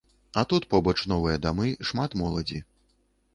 [0.33, 2.65] А тут побач новыя дамы, шмат моладзі.